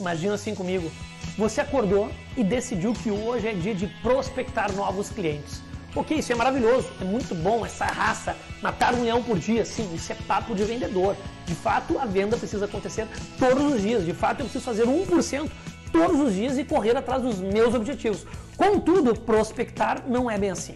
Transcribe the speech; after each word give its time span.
Imagina 0.00 0.34
assim 0.34 0.54
comigo. 0.54 0.90
Você 1.36 1.60
acordou 1.60 2.10
e 2.36 2.44
decidiu 2.44 2.92
que 2.92 3.10
hoje 3.10 3.48
é 3.48 3.52
dia 3.52 3.74
de 3.74 3.86
prospectar 4.02 4.72
novos 4.72 5.10
clientes. 5.10 5.62
Ok, 5.96 6.18
isso 6.18 6.32
é 6.32 6.34
maravilhoso, 6.34 6.88
é 7.00 7.04
muito 7.04 7.34
bom 7.34 7.64
essa 7.64 7.86
raça, 7.86 8.36
matar 8.62 8.94
um 8.94 9.02
leão 9.02 9.22
por 9.22 9.38
dia, 9.38 9.64
sim, 9.64 9.92
isso 9.94 10.12
é 10.12 10.14
papo 10.26 10.54
de 10.54 10.62
vendedor. 10.62 11.16
De 11.46 11.54
fato, 11.54 11.98
a 11.98 12.04
venda 12.04 12.36
precisa 12.36 12.66
acontecer 12.66 13.08
todos 13.38 13.72
os 13.72 13.82
dias. 13.82 14.04
De 14.04 14.12
fato, 14.12 14.40
eu 14.40 14.44
preciso 14.44 14.64
fazer 14.64 14.84
1% 14.84 15.50
todos 15.90 16.20
os 16.20 16.34
dias 16.34 16.58
e 16.58 16.64
correr 16.64 16.96
atrás 16.96 17.22
dos 17.22 17.38
meus 17.38 17.74
objetivos. 17.74 18.26
Contudo, 18.56 19.18
prospectar 19.18 20.04
não 20.06 20.30
é 20.30 20.36
bem 20.36 20.50
assim. 20.50 20.74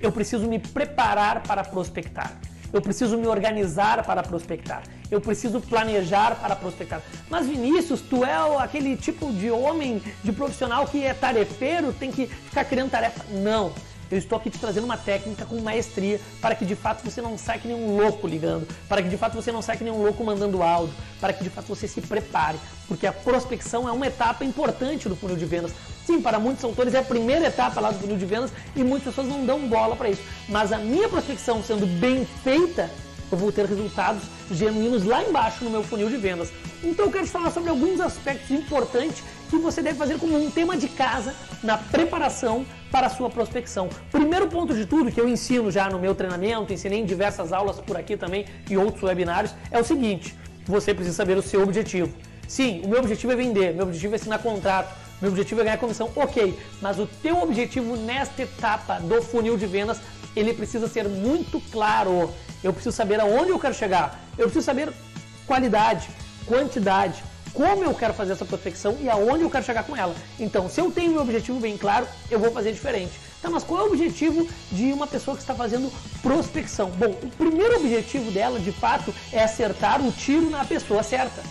Eu 0.00 0.10
preciso 0.10 0.48
me 0.48 0.58
preparar 0.58 1.42
para 1.42 1.62
prospectar. 1.62 2.32
Eu 2.72 2.80
preciso 2.80 3.18
me 3.18 3.26
organizar 3.26 4.02
para 4.04 4.22
prospectar. 4.22 4.82
Eu 5.10 5.20
preciso 5.20 5.60
planejar 5.60 6.36
para 6.36 6.56
prospectar. 6.56 7.02
Mas 7.28 7.46
Vinícius, 7.46 8.00
tu 8.00 8.24
é 8.24 8.34
aquele 8.58 8.96
tipo 8.96 9.32
de 9.32 9.50
homem, 9.50 10.02
de 10.24 10.32
profissional 10.32 10.86
que 10.86 11.04
é 11.04 11.12
tarefeiro, 11.12 11.92
tem 11.92 12.10
que 12.10 12.26
ficar 12.26 12.64
criando 12.64 12.90
tarefa. 12.90 13.24
Não. 13.30 13.72
Eu 14.12 14.18
estou 14.18 14.36
aqui 14.36 14.50
te 14.50 14.58
trazendo 14.58 14.84
uma 14.84 14.98
técnica 14.98 15.46
com 15.46 15.58
maestria 15.62 16.20
para 16.38 16.54
que 16.54 16.66
de 16.66 16.76
fato 16.76 17.02
você 17.02 17.22
não 17.22 17.38
saia 17.38 17.58
que 17.58 17.66
nem 17.66 17.74
um 17.74 17.96
louco 17.96 18.26
ligando, 18.26 18.68
para 18.86 19.02
que 19.02 19.08
de 19.08 19.16
fato 19.16 19.32
você 19.32 19.50
não 19.50 19.62
saia 19.62 19.78
que 19.78 19.84
nem 19.84 19.90
um 19.90 20.02
louco 20.02 20.22
mandando 20.22 20.62
áudio, 20.62 20.94
para 21.18 21.32
que 21.32 21.42
de 21.42 21.48
fato 21.48 21.64
você 21.64 21.88
se 21.88 21.98
prepare, 22.02 22.58
porque 22.86 23.06
a 23.06 23.12
prospecção 23.12 23.88
é 23.88 23.92
uma 23.92 24.06
etapa 24.06 24.44
importante 24.44 25.08
do 25.08 25.16
funil 25.16 25.34
de 25.34 25.46
vendas. 25.46 25.72
Sim, 26.04 26.20
para 26.20 26.38
muitos 26.38 26.62
autores 26.62 26.92
é 26.92 26.98
a 26.98 27.02
primeira 27.02 27.46
etapa 27.46 27.80
lá 27.80 27.90
do 27.90 28.00
funil 28.00 28.18
de 28.18 28.26
vendas 28.26 28.52
e 28.76 28.84
muitas 28.84 29.14
pessoas 29.14 29.28
não 29.28 29.46
dão 29.46 29.66
bola 29.66 29.96
para 29.96 30.10
isso. 30.10 30.20
Mas 30.46 30.74
a 30.74 30.78
minha 30.78 31.08
prospecção 31.08 31.62
sendo 31.62 31.86
bem 31.98 32.26
feita, 32.44 32.90
eu 33.30 33.38
vou 33.38 33.50
ter 33.50 33.64
resultados 33.64 34.24
genuínos 34.50 35.04
lá 35.04 35.22
embaixo 35.22 35.64
no 35.64 35.70
meu 35.70 35.82
funil 35.82 36.10
de 36.10 36.18
vendas. 36.18 36.52
Então 36.84 37.06
eu 37.06 37.10
quero 37.10 37.24
te 37.24 37.30
falar 37.30 37.50
sobre 37.50 37.70
alguns 37.70 37.98
aspectos 37.98 38.50
importantes 38.50 39.24
que 39.58 39.62
você 39.62 39.82
deve 39.82 39.98
fazer 39.98 40.18
como 40.18 40.36
um 40.36 40.50
tema 40.50 40.76
de 40.76 40.88
casa 40.88 41.34
na 41.62 41.76
preparação 41.76 42.64
para 42.90 43.06
a 43.06 43.10
sua 43.10 43.28
prospecção. 43.28 43.88
Primeiro 44.10 44.48
ponto 44.48 44.74
de 44.74 44.86
tudo 44.86 45.10
que 45.12 45.20
eu 45.20 45.28
ensino 45.28 45.70
já 45.70 45.88
no 45.90 45.98
meu 45.98 46.14
treinamento, 46.14 46.72
ensinei 46.72 47.00
em 47.00 47.04
diversas 47.04 47.52
aulas 47.52 47.78
por 47.80 47.96
aqui 47.96 48.16
também 48.16 48.46
e 48.70 48.76
outros 48.76 49.02
webinários, 49.02 49.54
é 49.70 49.78
o 49.78 49.84
seguinte: 49.84 50.36
você 50.64 50.94
precisa 50.94 51.16
saber 51.16 51.36
o 51.36 51.42
seu 51.42 51.62
objetivo. 51.62 52.12
Sim, 52.48 52.82
o 52.84 52.88
meu 52.88 52.98
objetivo 52.98 53.32
é 53.32 53.36
vender, 53.36 53.74
meu 53.74 53.84
objetivo 53.84 54.14
é 54.14 54.16
assinar 54.16 54.38
contrato, 54.38 54.94
meu 55.20 55.30
objetivo 55.30 55.60
é 55.60 55.64
ganhar 55.64 55.78
comissão, 55.78 56.10
ok, 56.16 56.58
mas 56.80 56.98
o 56.98 57.06
teu 57.06 57.42
objetivo 57.42 57.96
nesta 57.96 58.42
etapa 58.42 59.00
do 59.00 59.22
funil 59.22 59.56
de 59.56 59.66
vendas, 59.66 60.00
ele 60.34 60.52
precisa 60.52 60.88
ser 60.88 61.08
muito 61.08 61.60
claro. 61.70 62.30
Eu 62.62 62.72
preciso 62.72 62.94
saber 62.94 63.20
aonde 63.20 63.50
eu 63.50 63.58
quero 63.58 63.74
chegar, 63.74 64.20
eu 64.38 64.44
preciso 64.44 64.64
saber 64.64 64.92
qualidade, 65.46 66.08
quantidade, 66.46 67.22
como 67.52 67.84
eu 67.84 67.94
quero 67.94 68.14
fazer 68.14 68.32
essa 68.32 68.44
prospecção 68.44 68.96
e 69.00 69.08
aonde 69.08 69.42
eu 69.42 69.50
quero 69.50 69.64
chegar 69.64 69.84
com 69.84 69.96
ela. 69.96 70.14
Então, 70.38 70.68
se 70.68 70.80
eu 70.80 70.90
tenho 70.90 71.12
meu 71.12 71.22
objetivo 71.22 71.60
bem 71.60 71.76
claro, 71.76 72.06
eu 72.30 72.38
vou 72.38 72.50
fazer 72.50 72.72
diferente. 72.72 73.12
Tá, 73.40 73.50
mas 73.50 73.64
qual 73.64 73.80
é 73.80 73.82
o 73.82 73.86
objetivo 73.86 74.48
de 74.70 74.92
uma 74.92 75.06
pessoa 75.06 75.36
que 75.36 75.42
está 75.42 75.54
fazendo 75.54 75.92
prospecção? 76.22 76.90
Bom, 76.90 77.10
o 77.10 77.28
primeiro 77.30 77.76
objetivo 77.76 78.30
dela, 78.30 78.60
de 78.60 78.70
fato, 78.70 79.12
é 79.32 79.42
acertar 79.42 80.00
o 80.00 80.12
tiro 80.12 80.48
na 80.48 80.64
pessoa 80.64 81.02
certa. 81.02 81.42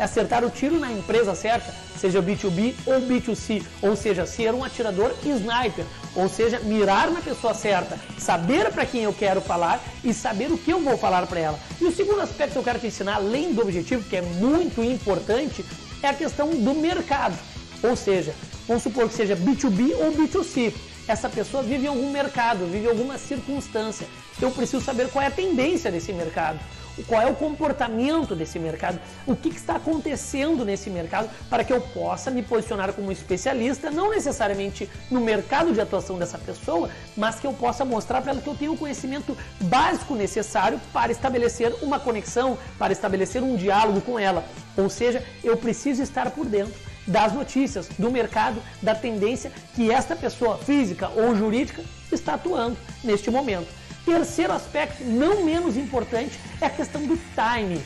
É 0.00 0.04
acertar 0.04 0.42
o 0.42 0.48
tiro 0.48 0.80
na 0.80 0.90
empresa 0.90 1.34
certa, 1.34 1.74
seja 1.98 2.22
B2B 2.22 2.74
ou 2.86 3.02
B2C, 3.02 3.62
ou 3.82 3.94
seja, 3.94 4.24
ser 4.24 4.54
um 4.54 4.64
atirador 4.64 5.14
sniper, 5.22 5.84
ou 6.16 6.26
seja, 6.26 6.58
mirar 6.60 7.10
na 7.10 7.20
pessoa 7.20 7.52
certa, 7.52 7.98
saber 8.16 8.72
para 8.72 8.86
quem 8.86 9.02
eu 9.02 9.12
quero 9.12 9.42
falar 9.42 9.78
e 10.02 10.14
saber 10.14 10.50
o 10.50 10.56
que 10.56 10.70
eu 10.70 10.80
vou 10.80 10.96
falar 10.96 11.26
para 11.26 11.40
ela. 11.40 11.60
E 11.78 11.84
o 11.84 11.94
segundo 11.94 12.22
aspecto 12.22 12.52
que 12.52 12.58
eu 12.58 12.62
quero 12.62 12.78
te 12.78 12.86
ensinar, 12.86 13.16
além 13.16 13.52
do 13.52 13.60
objetivo, 13.60 14.02
que 14.08 14.16
é 14.16 14.22
muito 14.22 14.82
importante, 14.82 15.62
é 16.02 16.08
a 16.08 16.14
questão 16.14 16.48
do 16.48 16.74
mercado. 16.76 17.38
Ou 17.82 17.94
seja, 17.94 18.34
vamos 18.66 18.82
supor 18.82 19.06
que 19.06 19.14
seja 19.14 19.36
B2B 19.36 19.96
ou 19.98 20.12
B2C. 20.12 20.72
Essa 21.10 21.28
pessoa 21.28 21.60
vive 21.60 21.86
em 21.86 21.88
algum 21.88 22.08
mercado, 22.12 22.66
vive 22.66 22.86
em 22.86 22.88
alguma 22.88 23.18
circunstância. 23.18 24.06
Eu 24.40 24.52
preciso 24.52 24.80
saber 24.80 25.08
qual 25.08 25.24
é 25.24 25.26
a 25.26 25.30
tendência 25.30 25.90
desse 25.90 26.12
mercado 26.12 26.60
qual 27.06 27.22
é 27.22 27.26
o 27.26 27.34
comportamento 27.34 28.34
desse 28.34 28.58
mercado, 28.58 29.00
o 29.26 29.34
que, 29.34 29.48
que, 29.48 29.56
está 29.56 29.76
acontecendo 29.76 30.66
nesse 30.66 30.90
mercado, 30.90 31.30
para 31.48 31.64
que 31.64 31.72
eu 31.72 31.80
possa 31.80 32.30
me 32.30 32.42
posicionar 32.42 32.92
como 32.92 33.10
especialista, 33.10 33.90
não 33.90 34.10
necessariamente 34.10 34.86
no 35.10 35.20
mercado 35.20 35.72
de 35.72 35.80
atuação 35.80 36.18
dessa 36.18 36.36
pessoa, 36.36 36.90
mas 37.16 37.40
que 37.40 37.46
eu 37.46 37.54
possa 37.54 37.86
mostrar 37.86 38.20
para 38.20 38.32
ela 38.32 38.42
que 38.42 38.48
eu 38.48 38.54
tenho 38.54 38.74
o 38.74 38.76
conhecimento 38.76 39.34
básico 39.62 40.14
necessário 40.14 40.78
para 40.92 41.10
estabelecer 41.10 41.74
uma 41.80 41.98
conexão, 41.98 42.58
para 42.78 42.92
estabelecer 42.92 43.42
um 43.42 43.56
diálogo 43.56 44.02
com 44.02 44.18
ela. 44.18 44.44
Ou 44.76 44.90
seja, 44.90 45.24
eu 45.42 45.56
preciso 45.56 46.02
estar 46.02 46.30
por 46.32 46.44
dentro 46.44 46.89
das 47.06 47.32
notícias, 47.32 47.88
do 47.98 48.10
mercado, 48.10 48.62
da 48.82 48.94
tendência 48.94 49.50
que 49.74 49.90
esta 49.90 50.14
pessoa 50.14 50.58
física 50.58 51.08
ou 51.08 51.34
jurídica 51.34 51.82
está 52.12 52.34
atuando 52.34 52.76
neste 53.02 53.30
momento. 53.30 53.68
Terceiro 54.04 54.52
aspecto, 54.52 55.04
não 55.04 55.44
menos 55.44 55.76
importante, 55.76 56.38
é 56.60 56.66
a 56.66 56.70
questão 56.70 57.06
do 57.06 57.18
time. 57.34 57.80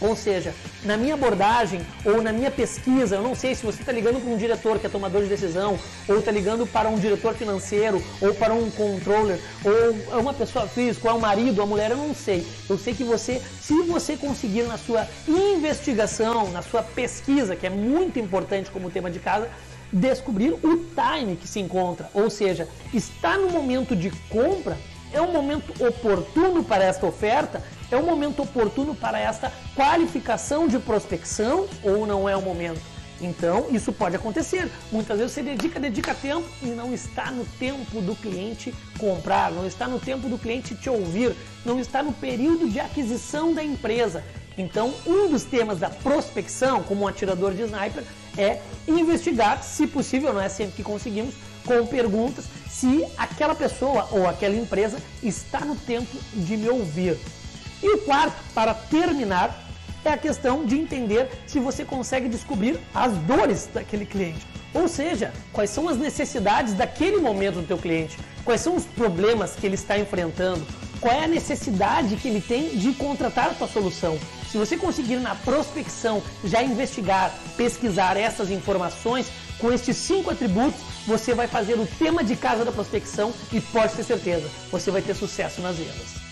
Ou 0.00 0.14
seja, 0.14 0.54
na 0.84 0.96
minha 0.96 1.14
abordagem 1.14 1.80
ou 2.04 2.22
na 2.22 2.32
minha 2.32 2.50
pesquisa, 2.50 3.16
eu 3.16 3.22
não 3.22 3.34
sei 3.34 3.54
se 3.54 3.66
você 3.66 3.80
está 3.80 3.90
ligando 3.90 4.20
para 4.20 4.30
um 4.30 4.36
diretor 4.36 4.78
que 4.78 4.86
é 4.86 4.88
tomador 4.88 5.22
de 5.22 5.28
decisão, 5.28 5.78
ou 6.08 6.18
está 6.18 6.30
ligando 6.30 6.66
para 6.66 6.88
um 6.88 6.98
diretor 6.98 7.34
financeiro, 7.34 8.02
ou 8.20 8.32
para 8.34 8.54
um 8.54 8.70
controller, 8.70 9.40
ou 9.64 10.16
é 10.16 10.20
uma 10.20 10.32
pessoa 10.32 10.68
física, 10.68 11.08
ou 11.08 11.14
é 11.14 11.16
um 11.16 11.20
marido, 11.20 11.58
ou 11.58 11.64
uma 11.64 11.74
mulher, 11.74 11.90
eu 11.90 11.96
não 11.96 12.14
sei. 12.14 12.46
Eu 12.68 12.78
sei 12.78 12.94
que 12.94 13.02
você, 13.02 13.42
se 13.60 13.82
você 13.82 14.16
conseguir 14.16 14.62
na 14.62 14.78
sua 14.78 15.06
investigação, 15.26 16.50
na 16.52 16.62
sua 16.62 16.82
pesquisa, 16.82 17.56
que 17.56 17.66
é 17.66 17.70
muito 17.70 18.18
importante 18.18 18.70
como 18.70 18.90
tema 18.90 19.10
de 19.10 19.18
casa, 19.18 19.48
descobrir 19.92 20.52
o 20.52 20.84
time 20.94 21.36
que 21.36 21.48
se 21.48 21.58
encontra. 21.58 22.10
Ou 22.14 22.30
seja, 22.30 22.68
está 22.92 23.36
no 23.36 23.50
momento 23.50 23.96
de 23.96 24.10
compra 24.28 24.76
é 25.12 25.20
um 25.20 25.32
momento 25.32 25.72
oportuno 25.82 26.62
para 26.62 26.84
esta 26.84 27.06
oferta? 27.06 27.62
É 27.90 27.96
um 27.96 28.04
momento 28.04 28.42
oportuno 28.42 28.94
para 28.94 29.18
esta 29.18 29.52
qualificação 29.74 30.68
de 30.68 30.78
prospecção 30.78 31.66
ou 31.82 32.06
não 32.06 32.28
é 32.28 32.36
o 32.36 32.42
momento? 32.42 32.80
Então, 33.20 33.66
isso 33.70 33.92
pode 33.92 34.14
acontecer. 34.14 34.70
Muitas 34.92 35.18
vezes 35.18 35.32
você 35.32 35.42
dedica, 35.42 35.80
dedica 35.80 36.14
tempo 36.14 36.46
e 36.62 36.66
não 36.66 36.94
está 36.94 37.30
no 37.30 37.44
tempo 37.58 38.00
do 38.00 38.14
cliente 38.14 38.72
comprar, 38.98 39.50
não 39.50 39.66
está 39.66 39.88
no 39.88 39.98
tempo 39.98 40.28
do 40.28 40.38
cliente 40.38 40.74
te 40.74 40.88
ouvir, 40.88 41.34
não 41.64 41.80
está 41.80 42.02
no 42.02 42.12
período 42.12 42.68
de 42.68 42.78
aquisição 42.78 43.52
da 43.52 43.62
empresa. 43.62 44.22
Então, 44.56 44.92
um 45.06 45.30
dos 45.30 45.44
temas 45.44 45.78
da 45.78 45.88
prospecção, 45.88 46.82
como 46.82 47.04
um 47.04 47.08
atirador 47.08 47.54
de 47.54 47.62
sniper, 47.62 48.04
é 48.36 48.60
investigar, 48.86 49.62
se 49.62 49.86
possível, 49.86 50.32
não 50.32 50.40
é 50.40 50.48
sempre 50.48 50.76
que 50.76 50.82
conseguimos, 50.82 51.34
com 51.64 51.86
perguntas 51.86 52.46
se 52.68 53.04
aquela 53.16 53.54
pessoa 53.54 54.08
ou 54.10 54.26
aquela 54.26 54.54
empresa 54.54 54.98
está 55.22 55.60
no 55.60 55.74
tempo 55.74 56.16
de 56.34 56.56
me 56.56 56.68
ouvir. 56.68 57.18
E 57.82 57.88
o 57.94 57.98
quarto, 57.98 58.36
para 58.54 58.74
terminar, 58.74 59.68
é 60.04 60.10
a 60.10 60.18
questão 60.18 60.64
de 60.64 60.78
entender 60.78 61.28
se 61.46 61.58
você 61.58 61.84
consegue 61.84 62.28
descobrir 62.28 62.78
as 62.94 63.12
dores 63.18 63.68
daquele 63.72 64.06
cliente. 64.06 64.46
Ou 64.74 64.86
seja, 64.86 65.32
quais 65.52 65.70
são 65.70 65.88
as 65.88 65.96
necessidades 65.96 66.74
daquele 66.74 67.18
momento 67.18 67.56
do 67.56 67.66
teu 67.66 67.78
cliente, 67.78 68.18
quais 68.44 68.60
são 68.60 68.76
os 68.76 68.84
problemas 68.84 69.54
que 69.56 69.66
ele 69.66 69.74
está 69.74 69.98
enfrentando, 69.98 70.66
qual 71.00 71.14
é 71.14 71.24
a 71.24 71.28
necessidade 71.28 72.16
que 72.16 72.28
ele 72.28 72.40
tem 72.40 72.76
de 72.76 72.92
contratar 72.92 73.50
a 73.50 73.54
tua 73.54 73.68
solução. 73.68 74.18
Se 74.50 74.56
você 74.56 74.76
conseguir 74.76 75.16
na 75.16 75.34
prospecção 75.34 76.22
já 76.44 76.62
investigar, 76.62 77.34
pesquisar 77.56 78.16
essas 78.16 78.50
informações, 78.50 79.26
com 79.58 79.72
estes 79.72 79.96
cinco 79.96 80.30
atributos, 80.30 80.80
você 81.06 81.34
vai 81.34 81.46
fazer 81.46 81.74
o 81.74 81.86
tema 81.98 82.22
de 82.22 82.36
casa 82.36 82.64
da 82.64 82.72
prospecção 82.72 83.32
e 83.52 83.60
pode 83.60 83.94
ter 83.94 84.04
certeza, 84.04 84.48
você 84.70 84.90
vai 84.90 85.02
ter 85.02 85.14
sucesso 85.14 85.60
nas 85.60 85.76
vendas. 85.76 86.27